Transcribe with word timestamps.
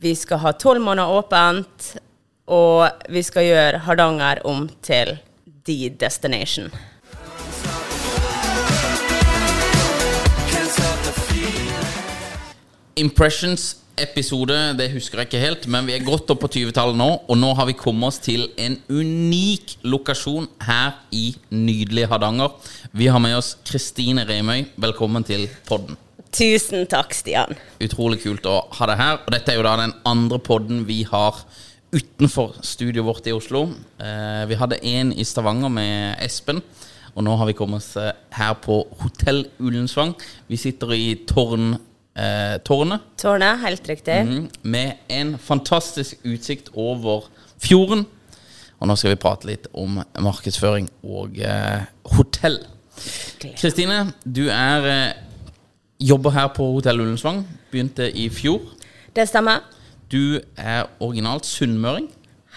Vi 0.00 0.14
skal 0.16 0.38
ha 0.40 0.54
tolv 0.56 0.80
måneder 0.80 1.12
åpent, 1.12 1.90
og 2.48 3.04
vi 3.12 3.20
skal 3.20 3.44
gjøre 3.44 3.82
Hardanger 3.84 4.40
om 4.48 4.64
til 4.80 5.18
the 5.68 5.90
destination. 6.00 6.70
Impressions-episode, 12.96 14.56
det 14.80 14.88
husker 14.94 15.20
jeg 15.20 15.28
ikke 15.28 15.44
helt, 15.44 15.68
men 15.68 15.84
vi 15.84 15.98
er 15.98 16.08
godt 16.08 16.32
opp 16.32 16.46
på 16.46 16.54
20-tallet 16.56 16.96
nå, 16.96 17.12
og 17.28 17.36
nå 17.36 17.52
har 17.60 17.68
vi 17.68 17.76
kommet 17.76 18.08
oss 18.08 18.24
til 18.24 18.48
en 18.56 18.80
unik 18.88 19.82
lokasjon 19.84 20.48
her 20.64 20.96
i 21.12 21.34
nydelige 21.52 22.08
Hardanger. 22.08 22.56
Vi 22.96 23.12
har 23.12 23.20
med 23.20 23.36
oss 23.36 23.58
Kristine 23.68 24.24
Remøy. 24.24 24.64
Velkommen 24.80 25.28
til 25.28 25.50
podden. 25.68 26.00
Tusen 26.30 26.86
takk, 26.90 27.10
Stian. 27.16 27.56
Utrolig 27.82 28.20
kult 28.22 28.46
å 28.46 28.60
ha 28.78 28.86
deg 28.90 29.00
her. 29.00 29.18
Og 29.24 29.32
dette 29.34 29.50
er 29.52 29.58
jo 29.58 29.64
da 29.66 29.74
den 29.80 29.94
andre 30.06 30.38
podden 30.42 30.84
vi 30.86 31.02
har 31.08 31.40
utenfor 31.90 32.60
studioet 32.62 33.06
vårt 33.08 33.26
i 33.26 33.34
Oslo. 33.34 33.64
Eh, 33.98 34.44
vi 34.46 34.58
hadde 34.60 34.78
en 34.86 35.10
i 35.10 35.24
Stavanger 35.26 35.72
med 35.74 36.20
Espen. 36.22 36.62
Og 37.16 37.24
nå 37.26 37.34
har 37.40 37.48
vi 37.50 37.56
kommet 37.58 37.82
oss 37.82 37.96
eh, 37.98 38.12
her 38.36 38.54
på 38.62 38.84
Hotell 39.00 39.42
Ullensvang. 39.58 40.12
Vi 40.46 40.58
sitter 40.60 40.94
i 40.94 41.08
tårn, 41.26 41.72
eh, 42.14 42.56
tårnet 42.62 43.08
Tårnet, 43.18 43.58
helt 43.64 43.90
riktig. 43.90 44.20
mhm, 44.22 44.44
med 44.62 45.02
en 45.10 45.34
fantastisk 45.38 46.22
utsikt 46.22 46.70
over 46.78 47.26
fjorden. 47.58 48.06
Og 48.80 48.88
nå 48.88 48.94
skal 48.96 49.12
vi 49.16 49.20
prate 49.20 49.50
litt 49.50 49.66
om 49.76 49.98
markedsføring 50.22 50.86
og 51.02 51.42
eh, 51.42 51.82
hotell. 52.14 52.62
Kristine, 53.58 54.12
du 54.24 54.46
er 54.52 54.86
eh, 54.88 55.10
jobber 56.00 56.30
her 56.34 56.48
på 56.56 56.64
Hotell 56.76 57.00
Ullensvang. 57.02 57.42
Begynte 57.70 58.08
i 58.16 58.28
fjor. 58.32 58.60
Det 59.16 59.28
stemmer. 59.28 59.60
Du 60.10 60.40
er 60.58 60.88
originalt 61.00 61.46
sunnmøring, 61.46 62.08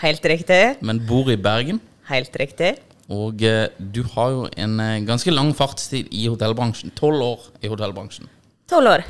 Helt 0.02 0.26
riktig. 0.26 0.76
men 0.82 1.02
bor 1.08 1.30
i 1.30 1.36
Bergen. 1.38 1.80
Helt 2.10 2.36
riktig. 2.40 2.76
Og 3.10 3.42
eh, 3.44 3.68
du 3.94 4.02
har 4.16 4.30
jo 4.32 4.48
en 4.58 4.80
eh, 4.80 5.02
ganske 5.06 5.32
lang 5.32 5.52
fartstid 5.56 6.08
i 6.12 6.26
hotellbransjen. 6.28 6.92
Tolv 6.98 7.22
år 7.22 7.44
i 7.62 7.68
hotellbransjen. 7.70 8.30
Tolv 8.70 8.90
år. 8.90 9.04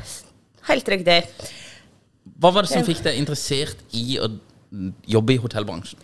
Helt 0.68 0.88
riktig. 0.88 1.22
Hva 2.40 2.50
var 2.52 2.66
det 2.66 2.72
som 2.74 2.84
fikk 2.84 3.00
deg 3.04 3.16
interessert 3.20 3.80
i 3.96 4.18
å 4.20 4.28
jobbe 5.08 5.36
i 5.36 5.40
hotellbransjen? 5.40 5.98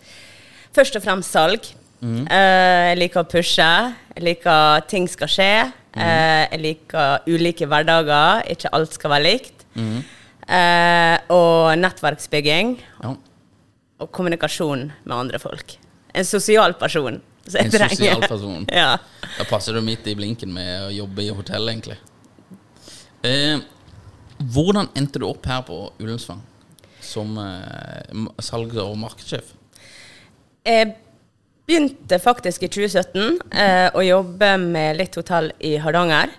Først 0.73 0.95
og 0.97 1.03
fremst 1.03 1.35
salg. 1.35 1.67
Eh, 2.01 2.89
jeg 2.89 2.97
liker 3.03 3.21
å 3.21 3.29
pushe. 3.29 3.69
Jeg 4.15 4.23
liker 4.25 4.51
at 4.79 4.87
ting 4.89 5.05
skal 5.11 5.29
skje. 5.29 5.51
Eh, 5.95 6.43
jeg 6.53 6.59
liker 6.63 7.25
ulike 7.27 7.67
hverdager. 7.67 8.45
Ikke 8.53 8.71
alt 8.73 8.93
skal 8.95 9.11
være 9.15 9.25
likt. 9.27 9.65
Eh, 9.75 11.17
og 11.31 11.73
nettverksbygging. 11.79 12.77
Ja. 13.03 13.15
Og 14.01 14.11
kommunikasjon 14.15 14.87
med 15.03 15.15
andre 15.17 15.39
folk. 15.39 15.75
En 16.15 16.25
sosial 16.27 16.73
person. 16.79 17.19
En 17.51 17.71
trenger- 17.73 17.95
sosial 17.95 18.21
person. 18.27 18.65
ja. 18.81 18.95
Da 19.37 19.45
passer 19.49 19.73
du 19.77 19.81
midt 19.85 20.07
i 20.07 20.15
blinken 20.17 20.51
med 20.53 20.87
å 20.87 20.91
jobbe 20.95 21.23
i 21.25 21.29
hotell, 21.35 21.69
egentlig. 21.71 21.97
Eh, 23.23 23.59
hvordan 24.51 24.89
endte 24.97 25.19
du 25.21 25.27
opp 25.29 25.45
her 25.45 25.61
på 25.67 25.77
Ullensvang 26.01 26.41
som 27.01 27.35
eh, 27.37 28.25
salgs- 28.41 28.79
og 28.81 28.95
markedssjef? 29.01 29.53
Jeg 30.65 30.95
begynte 31.67 32.17
faktisk 32.19 32.63
i 32.65 32.69
2017 32.71 33.39
eh, 33.53 33.89
å 33.95 34.01
jobbe 34.03 34.53
med 34.61 34.97
litt 34.99 35.15
hotell 35.19 35.51
i 35.59 35.75
Hardanger. 35.81 36.29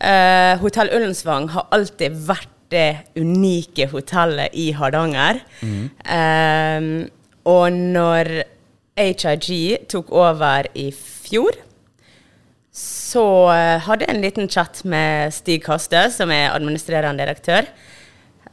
eh, 0.00 0.54
Hotell 0.60 0.90
Ullensvang 0.94 1.48
har 1.54 1.66
alltid 1.74 2.12
vært 2.26 2.50
det 2.70 3.04
unike 3.16 3.86
hotellet 3.92 4.54
i 4.54 4.70
Hardanger. 4.72 5.40
Eh, 5.62 6.88
og 7.44 7.72
når 7.72 8.30
HIG 8.96 9.88
tok 9.90 10.10
over 10.14 10.68
i 10.74 10.88
fjor, 10.94 11.58
så 12.74 13.24
eh, 13.54 13.78
hadde 13.86 14.06
jeg 14.06 14.14
en 14.14 14.22
liten 14.24 14.48
chat 14.50 14.80
med 14.84 15.34
Stig 15.34 15.62
Kaste, 15.66 16.08
som 16.10 16.30
er 16.34 16.50
administrerende 16.54 17.22
direktør. 17.22 17.68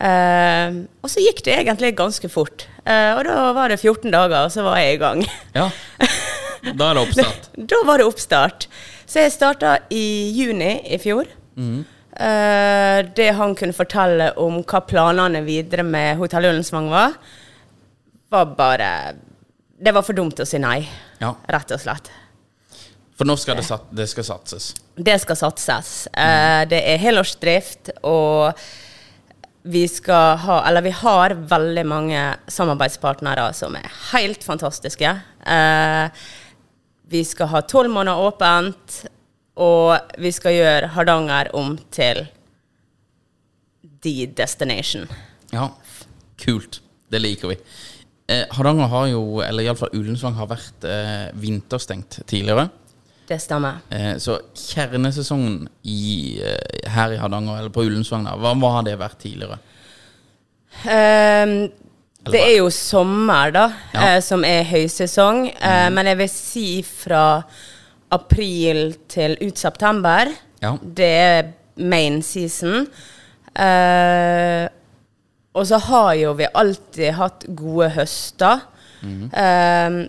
Eh, 0.02 0.78
og 1.04 1.12
så 1.14 1.22
gikk 1.22 1.44
det 1.46 1.60
egentlig 1.60 1.94
ganske 2.00 2.30
fort. 2.32 2.66
Eh, 2.86 3.12
og 3.14 3.24
da 3.28 3.52
var 3.54 3.70
det 3.70 3.78
14 3.82 4.10
dager, 4.14 4.48
og 4.48 4.54
så 4.54 4.64
var 4.66 4.80
jeg 4.82 4.96
i 4.98 5.02
gang. 5.02 5.22
Ja, 5.54 5.68
da 6.80 6.90
er 6.90 6.98
det 6.98 7.04
oppstart. 7.04 7.50
da 7.74 7.82
var 7.86 8.02
det 8.02 8.08
oppstart. 8.10 8.68
Så 9.06 9.22
jeg 9.26 9.34
starta 9.36 9.76
i 9.94 10.04
juni 10.34 10.72
i 10.90 10.98
fjor. 11.02 11.30
Eh, 11.58 12.98
det 13.16 13.30
han 13.38 13.54
kunne 13.60 13.76
fortelle 13.78 14.32
om 14.42 14.62
hva 14.64 14.82
planene 14.88 15.44
videre 15.46 15.86
med 15.88 16.18
Hotell 16.20 16.50
Ullensvang 16.50 16.90
var, 16.92 17.14
var 18.32 18.50
bare 18.58 18.90
Det 19.82 19.92
var 19.96 20.06
for 20.06 20.14
dumt 20.16 20.40
å 20.40 20.46
si 20.46 20.60
nei, 20.62 20.86
Ja. 21.20 21.34
rett 21.50 21.72
og 21.74 21.80
slett. 21.82 22.12
For 23.18 23.26
nå 23.28 23.36
skal 23.38 23.58
det, 23.60 23.66
det 23.98 24.08
skal 24.10 24.26
satses. 24.26 24.72
Det 24.96 25.18
skal 25.22 25.38
satses. 25.38 26.08
Eh, 26.14 26.64
det 26.70 26.80
er 26.90 27.02
helårsdrift, 27.02 27.92
og 28.04 28.54
vi 29.64 29.88
skal 29.88 30.38
ha 30.42 30.68
Eller 30.68 30.82
vi 30.82 30.94
har 30.96 31.36
veldig 31.36 31.86
mange 31.86 32.22
samarbeidspartnere 32.50 33.52
som 33.54 33.76
er 33.78 33.90
helt 34.12 34.44
fantastiske. 34.44 35.12
Eh, 35.46 36.22
vi 37.12 37.24
skal 37.28 37.52
ha 37.52 37.62
tolv 37.68 37.92
måneder 37.92 38.24
åpent, 38.24 39.02
og 39.60 40.16
vi 40.18 40.32
skal 40.32 40.56
gjøre 40.56 40.92
Hardanger 40.96 41.52
om 41.60 41.76
til 41.92 42.24
the 44.02 44.26
destination. 44.26 45.10
Ja, 45.52 45.68
kult. 46.40 46.80
Det 47.12 47.20
liker 47.20 47.52
vi. 47.52 47.58
Eh, 48.32 48.46
Hardanger 48.56 48.88
har 48.88 49.10
jo, 49.12 49.24
eller 49.44 49.68
iallfall 49.68 49.92
Ullensvang, 49.98 50.38
har 50.40 50.48
vært 50.54 50.88
eh, 50.88 51.28
vinterstengt 51.36 52.22
tidligere. 52.32 52.70
Det 53.32 53.38
stemmer. 53.40 53.78
Eh, 53.96 54.16
så 54.20 54.38
kjernesesongen 54.60 55.62
i, 55.88 56.42
eh, 56.44 56.90
her 56.92 57.14
i 57.16 57.20
Hardanger, 57.22 57.62
eller 57.62 57.72
på 57.72 57.86
Ullensvagna, 57.88 58.34
hva, 58.42 58.52
hva 58.60 58.72
har 58.78 58.84
det 58.90 58.98
vært 59.00 59.22
tidligere? 59.24 59.60
Um, 60.84 61.54
det 62.32 62.42
er 62.42 62.58
jo 62.60 62.68
sommer, 62.74 63.52
da, 63.56 63.64
Ja. 63.94 64.02
eh, 64.18 64.20
som 64.22 64.44
er 64.46 64.64
høysesong. 64.68 65.48
Eh, 65.60 65.90
men 65.90 66.06
jeg 66.12 66.18
vil 66.18 66.30
si 66.30 66.66
fra 66.84 67.44
april 68.12 68.96
til 69.10 69.38
ut 69.42 69.58
september. 69.58 70.28
Ja. 70.62 70.76
Det 70.84 71.08
er 71.08 71.54
main 71.78 72.22
season. 72.22 72.88
Eh, 73.56 74.68
og 75.56 75.66
så 75.68 75.80
har 75.88 76.14
jo 76.20 76.34
vi 76.34 76.48
alltid 76.54 77.14
hatt 77.18 77.46
gode 77.56 77.90
høster. 77.96 78.62
Eh, 79.04 80.08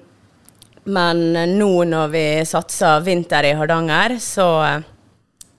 men 0.85 1.21
nå 1.59 1.71
når 1.87 2.09
vi 2.13 2.25
satser 2.49 3.01
vinter 3.07 3.47
i 3.47 3.55
Hardanger, 3.59 4.17
så 4.23 4.47
eh, 4.67 4.83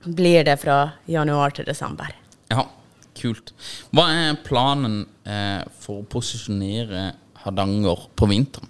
blir 0.04 0.44
det 0.44 0.58
fra 0.62 0.82
januar 1.08 1.54
til 1.56 1.66
desember. 1.68 2.12
Ja, 2.52 2.66
kult. 3.16 3.54
Hva 3.96 4.08
er 4.12 4.40
planen 4.44 5.06
eh, 5.26 5.62
for 5.80 6.02
å 6.02 6.08
posisjonere 6.12 7.12
Hardanger 7.46 8.08
på 8.20 8.28
vinteren? 8.32 8.70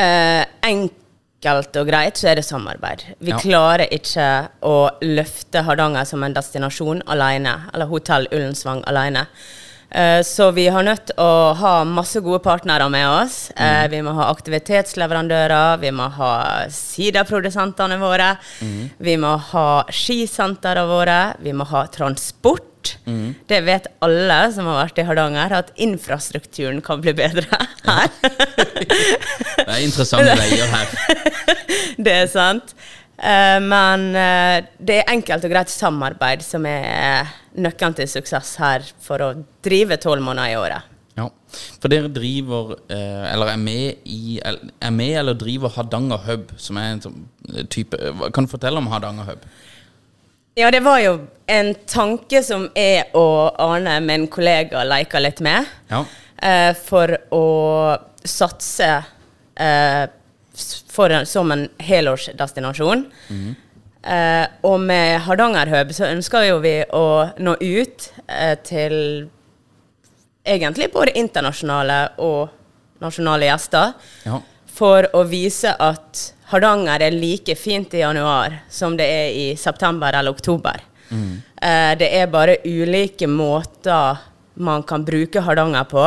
Eh, 0.00 0.44
enkelt 0.64 1.76
og 1.80 1.88
greit 1.88 2.18
så 2.20 2.30
er 2.30 2.40
det 2.40 2.44
samarbeid. 2.46 3.02
Vi 3.20 3.30
Ja. 3.32 3.38
klarer 3.38 3.86
ikke 3.92 4.26
å 4.62 4.90
løfte 5.02 5.62
Hardanger 5.64 6.04
som 6.04 6.22
en 6.24 6.34
destinasjon 6.34 7.02
alene, 7.06 7.54
eller 7.74 7.86
Hotell 7.86 8.26
Ullensvang 8.32 8.82
alene. 8.86 9.26
Eh, 9.90 10.22
så 10.22 10.50
vi 10.54 10.68
har 10.70 10.86
nødt 10.86 11.10
å 11.18 11.30
ha 11.58 11.74
masse 11.88 12.22
gode 12.22 12.40
partnere 12.44 12.86
med 12.92 13.08
oss. 13.08 13.50
Mm. 13.56 13.90
vi 13.90 14.00
må 14.06 14.14
ha 14.16 14.30
aktivitetsleverandører, 14.30 15.80
vi 15.82 15.90
må 15.94 16.06
ha 16.14 16.32
siderprodusentene 16.74 17.98
våre, 18.00 18.32
vi 19.02 19.16
må 19.20 19.34
ha 19.50 19.68
skisentrene 19.90 20.86
våre, 20.88 21.20
vi 21.42 21.54
må 21.56 21.66
ha 21.72 21.86
transport. 21.92 22.66
Det 23.50 23.60
vet 23.66 23.88
alle 24.04 24.38
som 24.54 24.68
har 24.70 24.78
vært 24.84 25.00
i 25.02 25.04
Hardanger, 25.08 25.52
at 25.52 25.72
infrastrukturen 25.80 26.80
kan 26.84 27.02
bli 27.02 27.12
bedre 27.16 27.44
her. 27.84 28.08
Det 28.20 29.66
er 29.66 29.82
interessante 29.84 30.36
veier 30.40 30.72
her. 30.72 30.94
det 32.06 32.16
er 32.22 32.30
sant. 32.32 32.74
Eh, 33.20 33.58
men 33.60 34.06
eh, 34.16 34.64
det 34.80 35.02
er 35.02 35.10
enkelt 35.12 35.44
og 35.44 35.52
greit 35.52 35.72
samarbeid 35.72 36.44
som 36.44 36.64
er 36.68 36.86
eh, 36.88 37.32
nøkkelen 37.60 37.98
til 37.98 38.08
suksess 38.08 38.54
her 38.62 38.86
for 39.04 39.20
å 39.20 39.34
drive 39.64 39.98
tolv 40.00 40.24
måneder 40.24 40.54
i 40.54 40.56
året. 40.60 40.86
Ja, 41.18 41.26
For 41.82 41.92
dere 41.92 42.08
driver, 42.14 42.76
eller 42.88 43.50
er 43.50 43.58
med 43.58 44.06
i 44.08 44.38
Er 44.40 44.92
med 44.94 45.16
eller 45.18 45.34
driver 45.34 45.72
Hardanger 45.74 46.22
Hub, 46.28 46.52
som 46.56 46.78
er 46.78 46.92
en 46.94 47.02
sånn 47.02 47.24
type 47.68 47.98
Kan 48.30 48.46
du 48.46 48.52
fortelle 48.52 48.78
om 48.78 48.86
Hardanger 48.88 49.26
Hub? 49.26 49.42
Ja, 50.56 50.70
det 50.70 50.80
var 50.86 51.02
jo 51.02 51.16
en 51.50 51.72
tanke 51.90 52.44
som 52.46 52.68
jeg 52.78 53.10
og 53.18 53.58
Arne, 53.60 53.98
min 54.06 54.28
kollega, 54.32 54.84
leika 54.86 55.20
litt 55.20 55.42
med. 55.44 55.66
Ja. 55.90 56.04
for 56.86 57.12
å 57.34 57.44
satse 58.24 58.88
eh, 59.60 60.04
for 60.90 61.12
som 61.28 61.52
en 61.52 61.66
helårsdestinasjon. 61.78 63.04
Eh, 64.02 64.46
og 64.64 64.78
med 64.80 65.20
Hardanger 65.26 65.68
Hub 65.74 65.92
så 65.92 66.08
ønsker 66.08 66.46
jo 66.48 66.60
vi 66.64 66.78
å 66.96 67.04
nå 67.36 67.56
ut 67.60 68.06
eh, 68.26 68.56
til 68.64 68.94
egentlig 70.40 70.88
både 70.94 71.18
internasjonale 71.20 71.98
og 72.24 72.48
nasjonale 73.04 73.50
gjester. 73.50 73.92
Ja. 74.24 74.40
For 74.80 75.04
å 75.16 75.24
vise 75.28 75.74
at 75.76 76.22
Hardanger 76.50 77.04
er 77.04 77.14
like 77.14 77.54
fint 77.58 77.92
i 77.94 78.00
januar 78.00 78.62
som 78.72 78.96
det 78.96 79.06
er 79.06 79.36
i 79.36 79.48
september 79.60 80.16
eller 80.16 80.32
oktober. 80.32 80.80
Eh, 81.10 81.92
det 81.98 82.08
er 82.16 82.30
bare 82.30 82.60
ulike 82.64 83.28
måter 83.28 84.18
man 84.60 84.82
kan 84.82 85.04
bruke 85.04 85.42
Hardanger 85.44 85.84
på. 85.90 86.06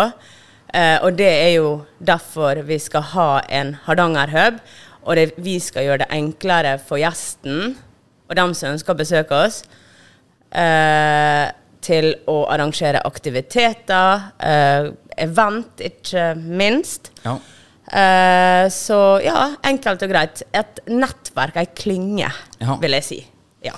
Eh, 0.74 0.98
og 1.06 1.16
det 1.20 1.30
er 1.30 1.52
jo 1.60 1.86
derfor 2.02 2.64
vi 2.66 2.80
skal 2.82 3.02
ha 3.14 3.30
en 3.54 3.76
Hardanger-hub. 3.86 4.60
Og 5.04 5.16
det, 5.20 5.34
vi 5.44 5.58
skal 5.60 5.84
gjøre 5.86 6.06
det 6.06 6.12
enklere 6.16 6.78
for 6.82 6.98
gjesten 7.02 7.76
og 8.30 8.36
dem 8.40 8.54
som 8.56 8.72
ønsker 8.72 8.94
å 8.96 8.98
besøke 8.98 9.36
oss, 9.46 9.58
eh, 10.56 11.52
til 11.84 12.14
å 12.32 12.38
arrangere 12.50 13.02
aktiviteter, 13.06 14.30
eh, 14.40 14.88
event, 15.18 15.78
ikke 15.84 16.34
minst. 16.38 17.12
ja. 17.26 17.38
Eh, 17.94 18.70
så 18.72 19.20
ja, 19.22 19.56
enkelt 19.62 20.02
og 20.02 20.10
greit. 20.10 20.42
Et 20.56 20.80
nettverk, 20.88 21.58
ei 21.58 21.66
klynge, 21.76 22.32
Ja. 22.62 22.78
vil 22.78 22.92
jeg 22.92 23.04
si. 23.04 23.28
Ja. 23.62 23.74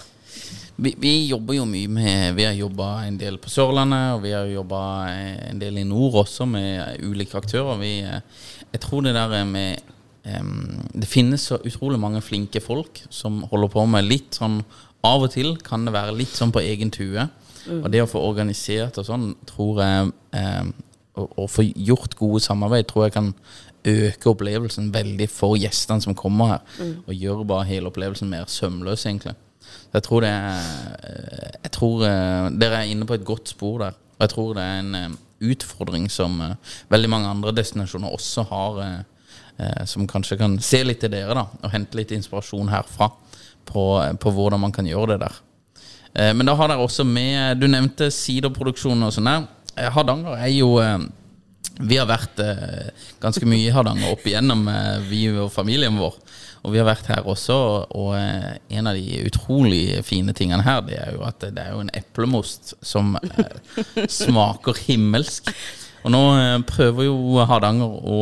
Vi, 0.76 0.92
vi 1.00 1.14
jobber 1.30 1.56
jo 1.56 1.66
mye 1.70 1.88
med 1.88 2.36
Vi 2.36 2.44
har 2.44 2.56
jobba 2.58 3.06
en 3.06 3.18
del 3.20 3.38
på 3.40 3.52
Sørlandet, 3.52 4.16
og 4.18 4.24
vi 4.26 4.34
har 4.36 4.50
jobba 4.52 4.80
en 5.10 5.60
del 5.62 5.80
i 5.80 5.86
nord 5.88 6.18
også 6.26 6.48
med 6.50 7.04
ulike 7.06 7.38
aktører. 7.40 7.80
Vi, 7.80 7.94
eh, 8.04 8.50
jeg 8.74 8.82
tror 8.84 9.06
det 9.06 9.16
der 9.16 9.46
med 9.48 9.80
um, 10.28 10.82
Det 10.92 11.08
finnes 11.08 11.48
så 11.48 11.62
utrolig 11.64 12.00
mange 12.00 12.22
flinke 12.22 12.60
folk 12.64 13.06
som 13.10 13.44
holder 13.52 13.72
på 13.72 13.86
med 13.88 14.10
litt 14.10 14.36
sånn 14.36 14.60
Av 15.06 15.24
og 15.24 15.32
til 15.32 15.56
kan 15.64 15.86
det 15.86 15.94
være 15.96 16.18
litt 16.18 16.36
sånn 16.36 16.52
på 16.52 16.64
egen 16.66 16.92
tue. 16.92 17.28
Og 17.66 17.88
det 17.94 18.04
å 18.04 18.10
få 18.10 18.22
organisert 18.22 18.98
og 19.02 19.06
sånn, 19.08 19.32
tror 19.50 19.80
jeg 19.82 20.10
å, 21.18 21.24
å 21.44 21.46
få 21.50 21.64
gjort 21.66 22.14
gode 22.18 22.42
samarbeid, 22.46 22.88
tror 22.90 23.08
jeg 23.08 23.16
kan 23.16 23.32
øke 23.86 24.32
opplevelsen 24.32 24.92
veldig 24.94 25.28
for 25.30 25.58
gjestene 25.58 26.02
som 26.02 26.18
kommer 26.18 26.56
her. 26.56 26.62
Og 27.06 27.14
gjøre 27.14 27.48
bare 27.50 27.68
hele 27.70 27.90
opplevelsen 27.92 28.30
mer 28.30 28.50
sømløs, 28.50 29.06
egentlig. 29.06 29.36
Jeg 29.96 30.04
tror 30.04 30.26
det 30.26 30.32
er 30.32 30.56
eh, 31.08 31.52
Jeg 31.64 31.72
tror 31.78 32.04
eh, 32.08 32.50
dere 32.60 32.82
er 32.82 32.92
inne 32.92 33.08
på 33.08 33.16
et 33.16 33.26
godt 33.28 33.52
spor 33.54 33.80
der. 33.84 33.96
Og 34.16 34.26
jeg 34.26 34.34
tror 34.34 34.54
det 34.58 34.64
er 34.64 34.82
en 34.82 34.96
eh, 35.00 35.18
utfordring 35.46 36.08
som 36.12 36.40
veldig 36.90 37.10
mange 37.12 37.30
andre 37.30 37.52
destinasjoner 37.54 38.14
også 38.16 38.46
har, 38.48 38.78
som 39.86 40.08
kanskje 40.08 40.38
kan 40.40 40.56
se 40.64 40.80
litt 40.84 41.02
til 41.04 41.12
dere, 41.12 41.36
da, 41.36 41.44
og 41.60 41.74
hente 41.74 42.00
litt 42.00 42.14
inspirasjon 42.16 42.72
herfra 42.72 43.10
på, 43.68 43.84
på 44.24 44.32
hvordan 44.32 44.64
man 44.64 44.72
kan 44.74 44.88
gjøre 44.88 45.12
det 45.12 45.28
der. 45.28 45.36
Men 46.40 46.48
da 46.48 46.56
har 46.56 46.72
dere 46.72 46.88
også 46.88 47.04
med 47.04 47.60
Du 47.60 47.68
nevnte 47.68 48.08
siderproduksjon 48.16 49.06
og 49.06 49.14
sånn 49.14 49.28
der. 49.28 49.46
Hardanger 49.92 50.40
er 50.40 50.54
jo 50.56 50.72
Vi 51.84 52.00
har 52.00 52.08
vært 52.10 52.40
ganske 53.22 53.46
mye 53.46 53.68
i 53.68 53.76
Hardanger 53.76 54.16
opp 54.16 54.26
igjennom, 54.26 54.66
vi 55.12 55.28
og 55.36 55.52
familien 55.54 56.00
vår. 56.00 56.16
Og 56.66 56.74
vi 56.74 56.80
har 56.82 56.88
vært 56.88 57.10
her 57.12 57.28
også, 57.30 57.56
og 57.94 58.12
eh, 58.18 58.58
en 58.74 58.90
av 58.90 58.98
de 58.98 59.22
utrolig 59.28 60.00
fine 60.06 60.34
tingene 60.34 60.66
her, 60.66 60.82
det 60.88 60.98
er 60.98 61.14
jo 61.14 61.22
at 61.28 61.44
det 61.46 61.62
er 61.62 61.76
jo 61.76 61.84
en 61.84 61.92
eplemost 61.94 62.74
som 62.82 63.14
eh, 63.22 64.06
smaker 64.22 64.80
himmelsk. 64.88 65.52
Og 66.06 66.14
nå 66.16 66.24
eh, 66.40 66.58
prøver 66.66 67.06
jo 67.06 67.46
Hardanger 67.46 68.00
å 68.02 68.20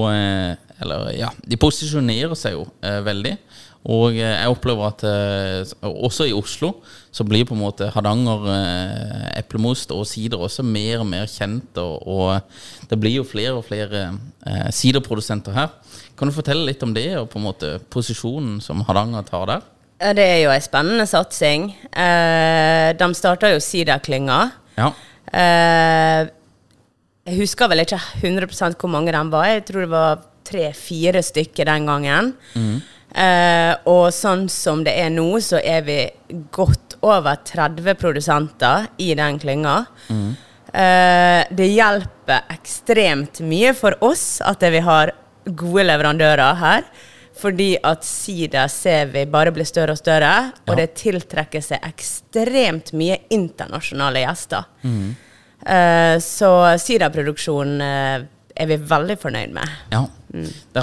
Eller 0.83 1.13
ja, 1.15 1.29
de 1.47 1.59
posisjonerer 1.59 2.35
seg 2.35 2.57
jo 2.57 2.65
veldig. 3.05 3.37
Og 3.83 4.15
eh, 4.15 4.21
jeg 4.23 4.51
opplever 4.53 4.87
at 4.87 5.03
eh, 5.03 5.73
også 5.83 6.27
i 6.29 6.35
Oslo 6.35 6.69
så 7.13 7.25
blir 7.27 7.43
på 7.45 7.55
en 7.55 7.61
måte 7.65 7.89
Hardanger 7.91 8.45
eh, 8.53 9.25
eplemost 9.41 9.91
og 9.91 10.05
sider 10.07 10.39
også 10.39 10.63
mer 10.63 11.01
og 11.03 11.09
mer 11.09 11.27
kjent. 11.27 11.75
Og, 11.81 12.07
og 12.07 12.87
det 12.89 12.99
blir 13.01 13.17
jo 13.19 13.25
flere 13.27 13.57
og 13.57 13.65
flere 13.67 14.05
eh, 14.47 14.69
siderprodusenter 14.71 15.55
her. 15.57 15.73
Kan 16.15 16.29
du 16.29 16.35
fortelle 16.35 16.67
litt 16.69 16.83
om 16.85 16.93
det, 16.95 17.09
og 17.19 17.27
på 17.33 17.41
en 17.41 17.47
måte 17.49 17.73
posisjonen 17.91 18.61
som 18.63 18.85
Hardanger 18.87 19.25
tar 19.27 19.47
der? 19.51 19.69
Ja, 19.99 20.13
Det 20.15 20.23
er 20.27 20.39
jo 20.43 20.51
ei 20.53 20.61
spennende 20.63 21.05
satsing. 21.09 21.69
Eh, 21.91 22.89
de 22.99 23.09
starta 23.19 23.51
jo 23.51 23.59
Siderklynga. 23.63 24.39
Ja. 24.79 24.89
Eh, 25.27 26.31
jeg 27.27 27.39
husker 27.39 27.69
vel 27.71 27.83
ikke 27.85 27.99
100% 28.21 28.79
hvor 28.79 28.91
mange 28.91 29.11
de 29.15 29.21
var. 29.31 29.47
Jeg 29.51 29.65
tror 29.67 29.85
det 29.85 29.91
var 29.93 30.23
tre-fire 30.43 31.21
stykker 31.23 31.69
den 31.69 31.87
gangen. 31.87 32.33
Eh, 33.13 33.73
og 33.85 34.07
sånn 34.15 34.47
som 34.49 34.81
det 34.85 34.95
er 34.97 35.11
nå, 35.13 35.27
så 35.43 35.59
er 35.61 35.85
vi 35.85 35.97
godt 36.53 36.97
over 37.05 37.37
30 37.45 37.97
produsenter 37.99 38.87
i 38.97 39.11
den 39.17 39.37
klynga. 39.41 39.75
Eh, 40.73 41.41
det 41.53 41.69
hjelper 41.69 42.47
ekstremt 42.55 43.43
mye 43.45 43.73
for 43.77 43.99
oss 44.03 44.41
at 44.41 44.63
vi 44.73 44.81
har 44.81 45.13
gode 45.45 45.85
leverandører 45.85 46.61
her. 46.61 46.87
Fordi 47.33 47.73
at 47.81 48.05
sida 48.05 48.67
ser 48.69 49.07
vi 49.09 49.23
bare 49.25 49.51
blir 49.51 49.65
større 49.65 49.95
og 49.95 49.97
større, 49.97 50.51
og 50.69 50.77
det 50.77 50.91
tiltrekker 50.99 51.63
seg 51.65 51.81
ekstremt 51.87 52.91
mye 52.93 53.17
internasjonale 53.33 54.21
gjester. 54.21 54.67
Eh, 55.65 56.17
så 56.21 56.51
sidaproduksjonen 56.77 57.81
er 58.55 58.67
vi 58.69 58.75
veldig 58.77 59.15
fornøyd 59.21 59.53
med. 59.55 59.71
Ja. 59.91 60.03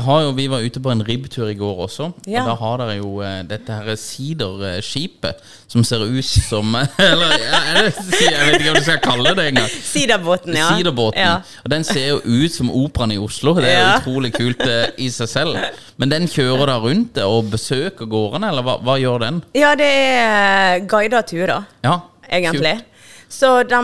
Har 0.04 0.20
jo, 0.22 0.30
vi 0.36 0.44
var 0.50 0.62
ute 0.62 0.78
på 0.82 0.90
en 0.92 1.02
ribbtur 1.06 1.48
i 1.50 1.56
går 1.58 1.80
også. 1.86 2.10
Ja. 2.30 2.42
Og 2.44 2.50
da 2.50 2.54
har 2.60 2.76
dere 2.82 2.96
jo 3.00 3.16
uh, 3.18 3.40
dette 3.50 3.74
her 3.74 3.96
siderskipet 3.98 5.40
som 5.70 5.82
ser 5.86 6.04
ut 6.06 6.24
som 6.26 6.74
Eller 6.98 7.34
ja, 7.34 7.60
er 7.72 7.88
jeg 7.90 8.46
vet 8.46 8.60
ikke 8.60 8.68
hva 8.70 8.74
du 8.78 8.86
skal 8.86 9.00
kalle 9.04 9.34
det 9.38 9.46
engang. 9.52 9.70
Siderbåten, 9.70 10.54
ja. 10.58 10.68
Siderbåten. 10.76 11.20
Ja. 11.22 11.34
Og 11.64 11.72
den 11.74 11.86
ser 11.86 12.06
jo 12.12 12.20
ut 12.24 12.54
som 12.54 12.70
operaen 12.70 13.14
i 13.14 13.18
Oslo. 13.22 13.54
Det 13.58 13.66
er 13.70 13.78
Ja. 13.80 13.96
utrolig 13.98 14.32
kult 14.36 14.62
uh, 14.66 14.86
i 14.98 15.10
seg 15.14 15.30
selv. 15.30 15.58
Men 16.00 16.12
den 16.14 16.28
kjører 16.30 16.70
da 16.70 16.78
rundt 16.82 17.18
og 17.26 17.50
besøker 17.52 18.06
gårdene, 18.10 18.50
eller 18.52 18.66
hva, 18.66 18.78
hva 18.86 18.98
gjør 19.00 19.18
den? 19.26 19.42
ja, 19.58 19.74
det 19.78 19.90
er 19.90 20.86
guida 20.90 21.22
turer. 21.26 21.66
Ja, 21.84 21.98
egentlig. 22.30 22.76
kult. 22.78 22.86
Så 23.30 23.48
de 23.70 23.80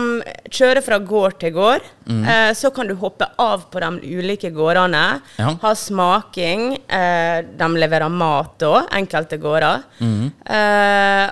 kjører 0.51 0.83
fra 0.83 0.97
gård 0.99 1.37
til 1.39 1.53
gård. 1.55 1.85
Mm. 2.05 2.23
Eh, 2.27 2.51
så 2.57 2.71
kan 2.75 2.89
du 2.89 2.97
hoppe 2.99 3.29
av 3.39 3.69
på 3.71 3.79
de 3.79 4.17
ulike 4.19 4.51
gårdene. 4.51 5.05
Ja. 5.39 5.53
Ha 5.61 5.73
smaking. 5.79 6.73
Eh, 6.83 7.39
de 7.57 7.69
leverer 7.79 8.11
mat 8.11 8.67
òg, 8.67 8.89
enkelte 8.99 9.39
gårder. 9.39 9.85
Mm. 10.03 10.27
Eh, 10.57 11.25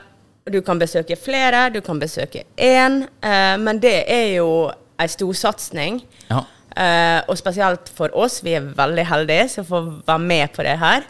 du 0.56 0.62
kan 0.62 0.80
besøke 0.80 1.18
flere, 1.20 1.68
du 1.74 1.82
kan 1.82 2.00
besøke 2.00 2.46
én, 2.56 3.02
eh, 3.22 3.56
men 3.58 3.80
det 3.82 3.98
er 4.08 4.36
jo 4.38 4.50
ei 5.02 5.08
storsatsing. 5.12 6.00
Ja. 6.30 6.44
Eh, 6.76 7.22
og 7.28 7.38
spesielt 7.40 7.90
for 7.96 8.12
oss, 8.16 8.42
vi 8.44 8.56
er 8.56 8.72
veldig 8.78 9.06
heldige 9.10 9.50
som 9.50 9.68
får 9.68 9.90
være 10.08 10.24
med 10.24 10.54
på 10.56 10.64
det 10.68 10.78
her. 10.80 11.08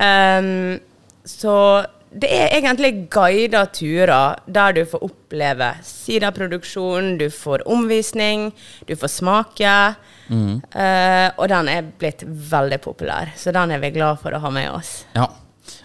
Ehm, 0.00 0.78
så 1.24 1.84
det 2.10 2.30
er 2.34 2.54
egentlig 2.56 3.06
guida 3.12 3.64
turer 3.70 4.40
der 4.50 4.74
du 4.74 4.80
får 4.88 5.04
oppleve 5.06 5.68
sidaproduksjon, 5.86 7.12
du 7.20 7.28
får 7.30 7.62
omvisning, 7.70 8.48
du 8.88 8.96
får 8.98 9.12
smake. 9.20 9.74
Eh, 10.30 11.28
og 11.36 11.46
den 11.50 11.70
er 11.70 11.92
blitt 11.98 12.24
veldig 12.26 12.80
populær, 12.82 13.30
så 13.38 13.54
den 13.54 13.74
er 13.74 13.82
vi 13.82 13.92
glad 13.94 14.18
for 14.22 14.34
å 14.34 14.42
ha 14.42 14.50
med 14.54 14.70
oss. 14.72 15.00
Ja. 15.14 15.28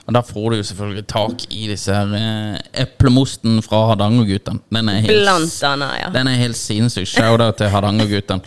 Og 0.06 0.14
da 0.14 0.22
får 0.26 0.52
du 0.52 0.56
jo 0.58 0.66
selvfølgelig 0.66 1.04
tak 1.10 1.44
i 1.54 1.68
disse 1.70 1.94
her 1.94 2.12
eh, 2.18 2.58
eplemosten 2.86 3.60
fra 3.66 3.84
Hardangerguttene. 3.92 4.62
Den 4.74 4.90
er 4.90 5.02
helt 5.06 5.22
Blant 5.26 5.58
annet, 5.70 5.96
ja. 6.02 6.12
Den 6.14 6.30
er 6.30 6.40
helt 6.42 6.58
sinnssyk. 6.58 7.10
Shout-out 7.10 7.60
til 7.62 7.70
Hardangerguttene. 7.74 8.42